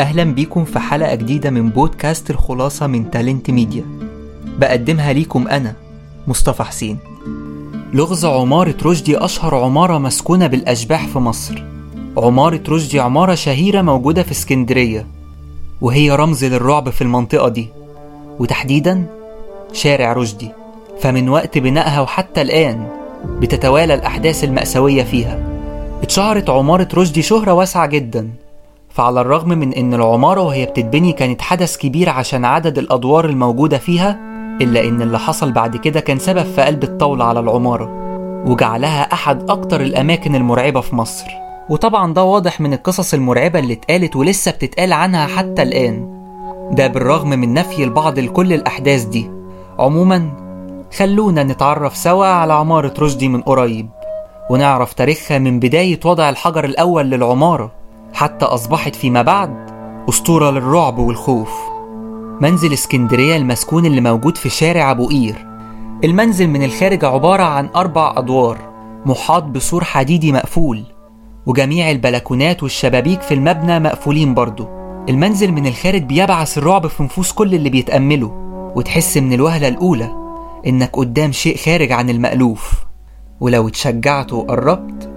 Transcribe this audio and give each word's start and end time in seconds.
أهلا 0.00 0.24
بيكم 0.24 0.64
في 0.64 0.78
حلقة 0.78 1.14
جديدة 1.14 1.50
من 1.50 1.70
بودكاست 1.70 2.30
الخلاصة 2.30 2.86
من 2.86 3.10
تالنت 3.10 3.50
ميديا 3.50 3.84
بقدمها 4.58 5.12
ليكم 5.12 5.48
أنا 5.48 5.74
مصطفى 6.26 6.62
حسين. 6.62 6.98
لغز 7.92 8.24
عمارة 8.24 8.74
رشدي 8.82 9.18
أشهر 9.18 9.54
عمارة 9.54 9.98
مسكونة 9.98 10.46
بالأشباح 10.46 11.06
في 11.06 11.18
مصر. 11.18 11.62
عمارة 12.16 12.60
رشدي 12.68 13.00
عمارة 13.00 13.34
شهيرة 13.34 13.82
موجودة 13.82 14.22
في 14.22 14.32
اسكندرية. 14.32 15.06
وهي 15.80 16.10
رمز 16.10 16.44
للرعب 16.44 16.90
في 16.90 17.02
المنطقة 17.02 17.48
دي. 17.48 17.68
وتحديدا 18.38 19.06
شارع 19.72 20.12
رشدي. 20.12 20.48
فمن 21.00 21.28
وقت 21.28 21.58
بنائها 21.58 22.00
وحتى 22.00 22.42
الآن 22.42 22.88
بتتوالى 23.24 23.94
الأحداث 23.94 24.44
المأساوية 24.44 25.02
فيها. 25.02 25.38
اتشهرت 26.02 26.50
عمارة 26.50 26.88
رشدي 26.94 27.22
شهرة 27.22 27.52
واسعة 27.52 27.86
جدا. 27.86 28.30
فعلى 28.96 29.20
الرغم 29.20 29.48
من 29.48 29.72
إن 29.72 29.94
العمارة 29.94 30.40
وهي 30.40 30.66
بتتبني 30.66 31.12
كانت 31.12 31.42
حدث 31.42 31.76
كبير 31.76 32.10
عشان 32.10 32.44
عدد 32.44 32.78
الأدوار 32.78 33.24
الموجودة 33.24 33.78
فيها 33.78 34.18
إلا 34.60 34.88
إن 34.88 35.02
اللي 35.02 35.18
حصل 35.18 35.52
بعد 35.52 35.76
كده 35.76 36.00
كان 36.00 36.18
سبب 36.18 36.42
في 36.42 36.62
قلب 36.62 36.82
الطاولة 36.84 37.24
على 37.24 37.40
العمارة 37.40 37.90
وجعلها 38.46 39.02
أحد 39.12 39.50
أكتر 39.50 39.80
الأماكن 39.80 40.34
المرعبة 40.34 40.80
في 40.80 40.96
مصر. 40.96 41.26
وطبعا 41.70 42.14
ده 42.14 42.24
واضح 42.24 42.60
من 42.60 42.72
القصص 42.72 43.14
المرعبة 43.14 43.58
اللي 43.58 43.72
اتقالت 43.72 44.16
ولسه 44.16 44.50
بتتقال 44.50 44.92
عنها 44.92 45.26
حتى 45.26 45.62
الآن. 45.62 46.22
ده 46.72 46.86
بالرغم 46.86 47.28
من 47.28 47.54
نفي 47.54 47.84
البعض 47.84 48.18
لكل 48.18 48.52
الأحداث 48.52 49.04
دي. 49.04 49.30
عموما 49.78 50.30
خلونا 50.98 51.42
نتعرف 51.42 51.96
سوا 51.96 52.26
على 52.26 52.52
عمارة 52.52 52.94
رشدي 52.98 53.28
من 53.28 53.40
قريب 53.40 53.88
ونعرف 54.50 54.92
تاريخها 54.92 55.38
من 55.38 55.60
بداية 55.60 56.00
وضع 56.04 56.28
الحجر 56.28 56.64
الأول 56.64 57.10
للعمارة. 57.10 57.75
حتى 58.16 58.44
أصبحت 58.44 58.94
فيما 58.94 59.22
بعد 59.22 59.70
أسطورة 60.08 60.50
للرعب 60.50 60.98
والخوف. 60.98 61.50
منزل 62.40 62.72
اسكندرية 62.72 63.36
المسكون 63.36 63.86
اللي 63.86 64.00
موجود 64.00 64.36
في 64.36 64.48
شارع 64.48 64.90
أبو 64.90 65.08
قير. 65.08 65.46
المنزل 66.04 66.46
من 66.46 66.62
الخارج 66.62 67.04
عبارة 67.04 67.42
عن 67.42 67.68
أربع 67.76 68.14
أدوار 68.16 68.58
محاط 69.06 69.42
بسور 69.42 69.84
حديدي 69.84 70.32
مقفول 70.32 70.82
وجميع 71.46 71.90
البلكونات 71.90 72.62
والشبابيك 72.62 73.20
في 73.20 73.34
المبنى 73.34 73.80
مقفولين 73.80 74.34
برضه 74.34 74.68
المنزل 75.08 75.52
من 75.52 75.66
الخارج 75.66 76.02
بيبعث 76.02 76.58
الرعب 76.58 76.86
في 76.86 77.02
نفوس 77.02 77.32
كل 77.32 77.54
اللي 77.54 77.70
بيتأمله 77.70 78.32
وتحس 78.76 79.16
من 79.16 79.32
الوهلة 79.32 79.68
الأولى 79.68 80.12
إنك 80.66 80.90
قدام 80.96 81.32
شيء 81.32 81.56
خارج 81.56 81.92
عن 81.92 82.10
المألوف. 82.10 82.72
ولو 83.40 83.68
اتشجعت 83.68 84.32
وقربت 84.32 85.15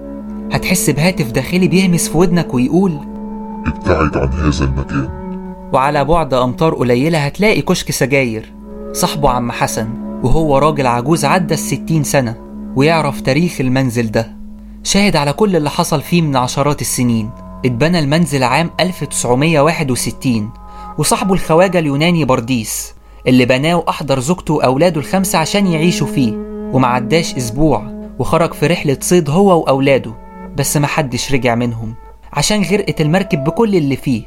هتحس 0.52 0.90
بهاتف 0.90 1.32
داخلي 1.32 1.68
بيهمس 1.68 2.10
في 2.10 2.18
ودنك 2.18 2.54
ويقول 2.54 2.98
ابتعد 3.68 4.18
عن 4.18 4.28
هذا 4.34 4.66
المكان. 4.66 5.10
وعلى 5.74 6.06
بعد 6.06 6.34
أمتار 6.34 6.74
قليلة 6.74 7.18
هتلاقي 7.26 7.62
كشك 7.62 7.92
سجاير 7.92 8.54
صاحبه 8.94 9.30
عم 9.30 9.52
حسن 9.52 9.90
وهو 10.24 10.58
راجل 10.58 10.88
عجوز 10.88 11.26
عدى 11.26 11.54
الستين 11.54 12.04
سنة 12.04 12.36
ويعرف 12.76 13.22
تاريخ 13.22 13.62
المنزل 13.62 14.12
ده. 14.12 14.36
شاهد 14.84 15.16
على 15.16 15.34
كل 15.34 15.56
اللي 15.56 15.70
حصل 15.70 16.02
فيه 16.02 16.22
من 16.22 16.36
عشرات 16.36 16.82
السنين. 16.82 17.30
اتبنى 17.66 18.00
المنزل 18.00 18.44
عام 18.44 18.70
1961 18.80 20.50
وصاحبه 20.98 21.34
الخواجة 21.34 21.80
اليوناني 21.80 22.26
برديس 22.26 22.94
اللي 23.28 23.46
بناه 23.46 23.76
وأحضر 23.76 24.20
زوجته 24.20 24.54
وأولاده 24.54 25.00
الخمسة 25.02 25.40
عشان 25.40 25.68
يعيشوا 25.68 26.08
فيه 26.08 26.34
ومعداش 26.74 27.36
أسبوع 27.36 27.84
وخرج 28.20 28.54
في 28.54 28.68
رحلة 28.68 28.98
صيد 29.02 29.30
هو 29.30 29.62
وأولاده. 29.62 30.29
بس 30.60 30.78
محدش 30.78 31.34
رجع 31.34 31.56
منهم 31.56 31.96
عشان 32.34 32.64
غرقت 32.64 33.02
المركب 33.02 33.44
بكل 33.44 33.76
اللي 33.76 33.96
فيه. 33.96 34.24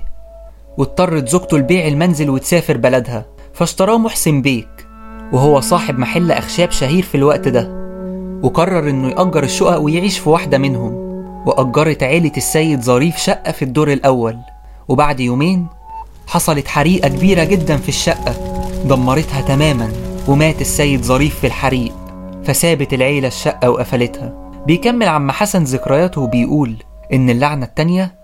واضطرت 0.79 1.29
زوجته 1.29 1.59
لبيع 1.59 1.87
المنزل 1.89 2.31
وتسافر 2.31 2.77
بلدها 2.77 3.27
فاشتراه 3.55 3.99
محسن 3.99 4.43
بيك 4.43 4.87
وهو 5.33 5.61
صاحب 5.61 5.99
محل 5.99 6.33
أخشاب 6.33 6.71
شهير 6.71 7.03
في 7.03 7.15
الوقت 7.15 7.49
ده. 7.49 7.83
وقرر 8.43 8.91
إنه 8.91 9.09
يأجر 9.09 9.43
الشقق 9.43 9.79
ويعيش 9.79 10.19
في 10.19 10.29
واحدة 10.29 10.59
منهم. 10.59 10.93
وأجرت 11.47 12.03
عيلة 12.03 12.33
السيد 12.37 12.81
ظريف 12.83 13.17
شقة 13.17 13.53
في 13.53 13.63
الدور 13.63 13.93
الأول. 13.93 14.39
وبعد 14.89 15.21
يومين 15.21 15.67
حصلت 16.27 16.69
حريقة 16.69 17.09
كبيرة 17.09 17.45
جدا 17.45 17.77
في 17.77 17.89
الشقة 17.89 18.35
دمرتها 18.85 19.41
تماما 19.41 19.93
ومات 20.29 20.61
السيد 20.61 21.03
ظريف 21.03 21.39
في 21.41 21.47
الحريق 21.47 21.93
فسابت 22.45 22.93
العيلة 22.95 23.29
الشقة 23.29 23.71
وقفلتها. 23.71 24.52
بيكمل 24.67 25.09
عم 25.09 25.31
حسن 25.31 25.63
ذكرياته 25.63 26.21
وبيقول 26.21 26.77
إن 27.13 27.31
اللعنة 27.31 27.67
التانية 27.67 28.15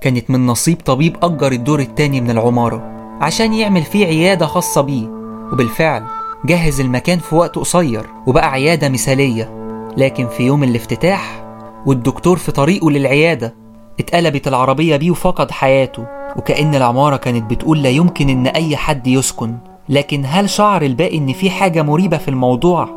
كانت 0.00 0.30
من 0.30 0.46
نصيب 0.46 0.76
طبيب 0.84 1.16
أجر 1.22 1.52
الدور 1.52 1.80
التاني 1.80 2.20
من 2.20 2.30
العمارة 2.30 2.82
عشان 3.20 3.52
يعمل 3.54 3.82
فيه 3.82 4.06
عيادة 4.06 4.46
خاصة 4.46 4.80
بيه 4.80 5.08
وبالفعل 5.52 6.02
جهز 6.46 6.80
المكان 6.80 7.18
في 7.18 7.34
وقت 7.34 7.56
قصير 7.58 8.06
وبقى 8.26 8.50
عيادة 8.52 8.88
مثالية. 8.88 9.52
لكن 9.96 10.28
في 10.28 10.42
يوم 10.42 10.64
الافتتاح 10.64 11.44
والدكتور 11.86 12.36
في 12.36 12.52
طريقه 12.52 12.90
للعيادة 12.90 13.54
اتقلبت 14.00 14.48
العربية 14.48 14.96
بيه 14.96 15.10
وفقد 15.10 15.50
حياته 15.50 16.06
وكأن 16.36 16.74
العمارة 16.74 17.16
كانت 17.16 17.50
بتقول 17.50 17.82
لا 17.82 17.88
يمكن 17.88 18.28
إن 18.28 18.46
أي 18.46 18.76
حد 18.76 19.06
يسكن. 19.06 19.56
لكن 19.88 20.22
هل 20.26 20.50
شعر 20.50 20.82
الباقي 20.82 21.18
إن 21.18 21.32
في 21.32 21.50
حاجة 21.50 21.82
مريبة 21.82 22.16
في 22.16 22.28
الموضوع؟ 22.28 22.88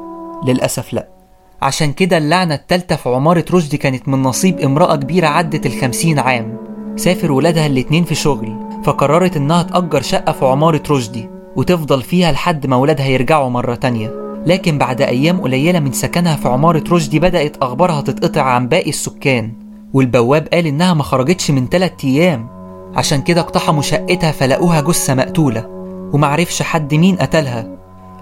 للأسف 0.45 0.93
لأ. 0.93 1.18
عشان 1.61 1.93
كده 1.93 2.17
اللعنة 2.17 2.55
التالتة 2.55 2.95
في 2.95 3.09
عمارة 3.09 3.45
رشدي 3.51 3.77
كانت 3.77 4.07
من 4.07 4.23
نصيب 4.23 4.59
امرأة 4.59 4.95
كبيرة 4.95 5.27
عدت 5.27 5.65
الخمسين 5.65 6.19
عام. 6.19 6.57
سافر 6.95 7.31
ولادها 7.31 7.65
الاتنين 7.67 8.03
في 8.03 8.15
شغل 8.15 8.55
فقررت 8.83 9.37
إنها 9.37 9.63
تأجر 9.63 10.01
شقة 10.01 10.31
في 10.31 10.45
عمارة 10.45 10.83
رشدي 10.89 11.29
وتفضل 11.55 12.01
فيها 12.01 12.31
لحد 12.31 12.67
ما 12.67 12.75
ولادها 12.75 13.05
يرجعوا 13.05 13.49
مرة 13.49 13.75
تانية. 13.75 14.11
لكن 14.45 14.77
بعد 14.77 15.01
أيام 15.01 15.41
قليلة 15.41 15.79
من 15.79 15.91
سكنها 15.91 16.35
في 16.35 16.47
عمارة 16.47 16.83
رشدي 16.91 17.19
بدأت 17.19 17.57
أخبارها 17.57 18.01
تتقطع 18.01 18.41
عن 18.41 18.67
باقي 18.67 18.89
السكان. 18.89 19.53
والبواب 19.93 20.47
قال 20.53 20.67
إنها 20.67 20.93
ما 20.93 21.03
خرجتش 21.03 21.51
من 21.51 21.69
تلات 21.69 22.05
أيام. 22.05 22.47
عشان 22.95 23.21
كده 23.21 23.41
اقتحموا 23.41 23.81
شقتها 23.81 24.31
فلقوها 24.31 24.81
جثة 24.81 25.15
مقتولة 25.15 25.65
ومعرفش 26.13 26.61
حد 26.61 26.93
مين 26.93 27.15
قتلها 27.15 27.67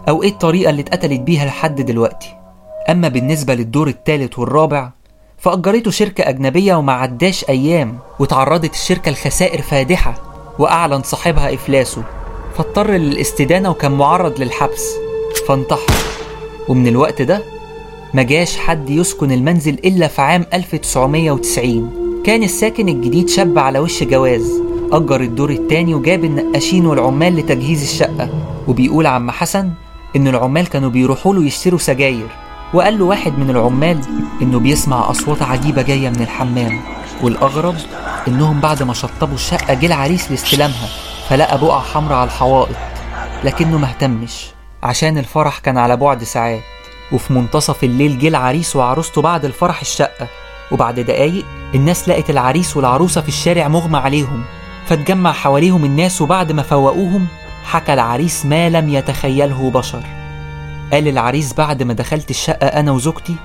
أو 0.10 0.24
إيه 0.24 0.30
الطريقة 0.30 0.70
اللي 0.70 0.82
اتقتلت 0.82 1.22
بيها 1.22 1.46
لحد 1.46 1.82
دلوقتي. 1.82 2.37
أما 2.90 3.08
بالنسبة 3.08 3.54
للدور 3.56 3.88
الثالث 3.88 4.40
والرابع 4.40 4.92
فأجرته 5.38 5.92
شركة 5.92 6.30
أجنبية 6.30 6.76
وما 6.76 6.94
عداش 6.94 7.50
أيام 7.50 8.00
وتعرضت 8.20 8.74
الشركة 8.74 9.12
لخسائر 9.12 9.62
فادحة 9.62 10.14
وأعلن 10.60 11.02
صاحبها 11.04 11.54
إفلاسه 11.54 12.04
فاضطر 12.58 12.92
للاستدانة 12.92 13.70
وكان 13.70 13.92
معرض 13.92 14.40
للحبس 14.42 14.94
فانتحر. 15.48 15.94
ومن 16.68 16.88
الوقت 16.88 17.22
ده 17.22 17.42
ما 18.14 18.24
جاش 18.24 18.58
حد 18.58 18.90
يسكن 18.90 19.32
المنزل 19.32 19.74
إلا 19.74 20.08
في 20.08 20.22
عام 20.22 20.46
1990 20.54 22.22
كان 22.26 22.44
الساكن 22.44 22.90
الجديد 22.90 23.30
شاب 23.30 23.60
على 23.60 23.80
وش 23.80 24.04
جواز 24.04 24.62
أجر 24.92 25.22
الدور 25.22 25.50
التاني 25.50 25.94
وجاب 25.94 26.24
النقاشين 26.24 26.86
والعمال 26.86 27.36
لتجهيز 27.36 27.82
الشقة. 27.82 28.30
وبيقول 28.68 29.08
عم 29.08 29.32
حسن 29.32 29.70
إن 30.16 30.28
العمال 30.28 30.68
كانوا 30.68 30.90
بيروحوا 30.90 31.34
له 31.34 31.44
يشتروا 31.46 31.80
سجاير. 31.80 32.28
وقال 32.74 33.00
له 33.00 33.06
واحد 33.06 33.40
من 33.40 33.50
العمال 33.50 34.02
إنه 34.42 34.60
بيسمع 34.60 35.12
أصوات 35.12 35.42
عجيبة 35.42 35.82
جاية 35.82 36.10
من 36.10 36.22
الحمام 36.22 36.80
والأغرب 37.22 37.76
إنهم 38.28 38.60
بعد 38.60 38.84
ما 38.84 38.94
شطبوا 38.94 39.36
الشقة 39.36 39.74
جه 39.74 39.86
العريس 39.86 40.32
لاستلامها 40.32 40.90
فلقى 41.30 41.58
بقع 41.58 41.80
حمراء 41.80 42.18
على 42.18 42.28
الحوائط 42.28 42.76
لكنه 43.44 43.78
مهتمش 43.78 44.46
عشان 44.84 45.18
الفرح 45.18 45.60
كان 45.60 45.78
على 45.78 45.98
بعد 45.98 46.24
ساعات 46.24 46.62
وفي 47.12 47.34
منتصف 47.34 47.84
الليل 47.84 48.20
جه 48.20 48.28
العريس 48.28 48.76
وعروسته 48.76 49.22
بعد 49.22 49.46
الفرح 49.46 49.82
الشقة 49.82 50.28
وبعد 50.72 51.00
دقايق 51.00 51.46
الناس 51.76 52.10
لقت 52.10 52.30
العريس 52.30 52.78
والعروسة 52.78 53.22
في 53.22 53.28
الشارع 53.28 53.68
مغمى 53.68 53.98
عليهم 53.98 54.44
فاتجمع 54.88 55.32
حواليهم 55.32 55.86
الناس 55.86 56.22
وبعد 56.22 56.52
ما 56.52 56.62
فوقوهم 56.62 57.28
حكى 57.66 57.94
العريس 57.94 58.46
ما 58.46 58.70
لم 58.70 58.90
يتخيله 58.90 59.72
بشر. 59.72 60.17
قال 60.94 61.08
العريس 61.08 61.54
بعد 61.54 61.84
ما 61.84 61.94
دخلت 61.94 62.30
الشقة 62.30 62.68
أنا 62.68 62.92
وزوجتي 62.92 63.36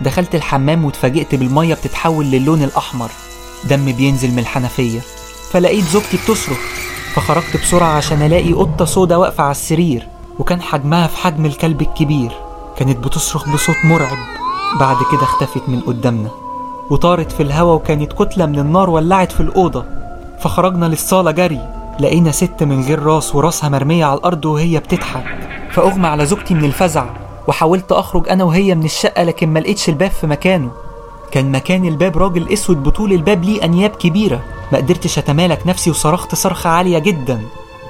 دخلت 0.00 0.34
الحمام 0.34 0.84
واتفاجئت 0.84 1.34
بالمية 1.34 1.74
بتتحول 1.74 2.26
للون 2.26 2.62
الأحمر 2.62 3.10
دم 3.64 3.92
بينزل 3.92 4.30
من 4.30 4.38
الحنفية 4.38 5.00
فلقيت 5.50 5.84
زوجتي 5.84 6.16
بتصرخ 6.16 6.58
فخرجت 7.14 7.56
بسرعة 7.62 7.88
عشان 7.96 8.22
ألاقي 8.22 8.52
قطة 8.52 8.84
سودا 8.84 9.16
واقفة 9.16 9.42
على 9.44 9.50
السرير 9.50 10.08
وكان 10.38 10.62
حجمها 10.62 11.06
في 11.06 11.16
حجم 11.16 11.46
الكلب 11.46 11.82
الكبير 11.82 12.32
كانت 12.76 12.96
بتصرخ 13.04 13.48
بصوت 13.48 13.76
مرعب 13.84 14.18
بعد 14.80 14.96
كده 15.12 15.22
اختفت 15.22 15.68
من 15.68 15.80
قدامنا 15.80 16.30
وطارت 16.90 17.32
في 17.32 17.42
الهوا 17.42 17.74
وكانت 17.74 18.12
كتلة 18.12 18.46
من 18.46 18.58
النار 18.58 18.90
ولعت 18.90 19.32
في 19.32 19.40
الأوضة 19.40 19.84
فخرجنا 20.40 20.86
للصالة 20.86 21.30
جري 21.30 21.60
لقينا 22.00 22.32
ست 22.32 22.62
من 22.62 22.82
غير 22.82 23.02
راس 23.02 23.34
وراسها 23.34 23.68
مرمية 23.68 24.04
على 24.04 24.18
الأرض 24.18 24.44
وهي 24.44 24.78
بتضحك. 24.78 25.24
فأغمى 25.78 26.06
على 26.06 26.26
زوجتي 26.26 26.54
من 26.54 26.64
الفزع 26.64 27.06
وحاولت 27.48 27.92
أخرج 27.92 28.28
أنا 28.28 28.44
وهي 28.44 28.74
من 28.74 28.84
الشقة 28.84 29.22
لكن 29.22 29.48
ما 29.48 29.58
لقيتش 29.58 29.88
الباب 29.88 30.10
في 30.10 30.26
مكانه. 30.26 30.70
كان 31.30 31.52
مكان 31.52 31.84
الباب 31.84 32.18
راجل 32.18 32.52
أسود 32.52 32.82
بطول 32.82 33.12
الباب 33.12 33.44
ليه 33.44 33.64
أنياب 33.64 33.90
كبيرة. 33.90 34.40
ما 34.72 34.78
قدرتش 34.78 35.18
أتمالك 35.18 35.66
نفسي 35.66 35.90
وصرخت 35.90 36.34
صرخة 36.34 36.70
عالية 36.70 36.98
جدا. 36.98 37.40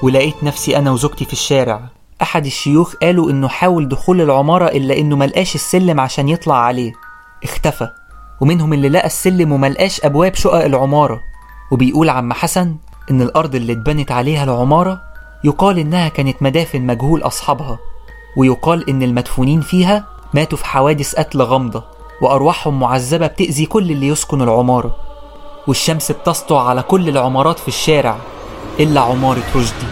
ولقيت 0.01 0.43
نفسي 0.43 0.77
أنا 0.77 0.91
وزوجتي 0.91 1.25
في 1.25 1.33
الشارع. 1.33 1.81
أحد 2.21 2.45
الشيوخ 2.45 2.95
قالوا 2.95 3.31
إنه 3.31 3.47
حاول 3.47 3.87
دخول 3.87 4.21
العمارة 4.21 4.65
إلا 4.65 4.97
إنه 4.97 5.15
ملقاش 5.15 5.55
السلم 5.55 5.99
عشان 5.99 6.29
يطلع 6.29 6.55
عليه. 6.55 6.91
اختفى. 7.43 7.89
ومنهم 8.41 8.73
اللي 8.73 8.89
لقى 8.89 9.07
السلم 9.07 9.51
وملقاش 9.51 10.05
أبواب 10.05 10.35
شقق 10.35 10.65
العمارة. 10.65 11.19
وبيقول 11.71 12.09
عم 12.09 12.33
حسن 12.33 12.75
إن 13.11 13.21
الأرض 13.21 13.55
اللي 13.55 13.73
اتبنت 13.73 14.11
عليها 14.11 14.43
العمارة 14.43 15.08
يقال 15.43 15.79
إنها 15.79 16.09
كانت 16.09 16.43
مدافن 16.43 16.81
مجهول 16.81 17.21
أصحابها 17.21 17.79
ويقال 18.37 18.89
إن 18.89 19.03
المدفونين 19.03 19.61
فيها 19.61 20.05
ماتوا 20.33 20.57
في 20.57 20.65
حوادث 20.65 21.15
قتل 21.15 21.41
غامضة 21.41 21.83
وأرواحهم 22.21 22.79
معذبة 22.79 23.27
بتأذي 23.27 23.65
كل 23.65 23.91
اللي 23.91 24.07
يسكن 24.07 24.41
العمارة 24.41 24.95
والشمس 25.67 26.11
بتسطع 26.11 26.67
على 26.67 26.81
كل 26.81 27.09
العمارات 27.09 27.59
في 27.59 27.67
الشارع 27.67 28.17
إلا 28.79 29.01
عمارة 29.01 29.43
رشدي. 29.55 29.87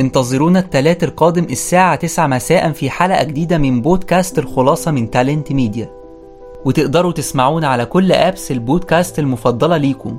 انتظرونا 0.00 0.58
التلات 0.58 1.04
القادم 1.04 1.44
الساعة 1.44 1.94
9 1.94 2.26
مساء 2.26 2.72
في 2.72 2.90
حلقة 2.90 3.24
جديدة 3.24 3.58
من 3.58 3.82
بودكاست 3.82 4.38
الخلاصة 4.38 4.90
من 4.90 5.10
تالنت 5.10 5.52
ميديا 5.52 6.03
وتقدروا 6.64 7.12
تسمعونا 7.12 7.68
على 7.68 7.86
كل 7.86 8.12
apps 8.12 8.50
البودكاست 8.52 9.18
المفضلة 9.18 9.76
ليكم. 9.76 10.18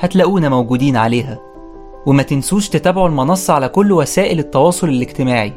هتلاقونا 0.00 0.48
موجودين 0.48 0.96
عليها. 0.96 1.38
وما 2.06 2.22
تنسوش 2.22 2.68
تتابعوا 2.68 3.08
المنصة 3.08 3.54
على 3.54 3.68
كل 3.68 3.92
وسائل 3.92 4.38
التواصل 4.38 4.88
الاجتماعي. 4.88 5.52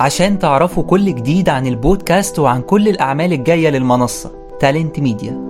عشان 0.00 0.38
تعرفوا 0.38 0.82
كل 0.82 1.14
جديد 1.14 1.48
عن 1.48 1.66
البودكاست 1.66 2.38
وعن 2.38 2.62
كل 2.62 2.88
الأعمال 2.88 3.32
الجاية 3.32 3.68
للمنصة 3.70 4.30
تالنت 4.60 5.00
ميديا 5.00 5.40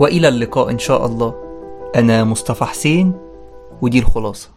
وإلى 0.00 0.28
اللقاء 0.28 0.70
إن 0.70 0.78
شاء 0.78 1.06
الله. 1.06 1.34
أنا 1.96 2.24
مصطفى 2.24 2.64
حسين 2.64 3.12
ودي 3.82 3.98
الخلاصة. 3.98 4.46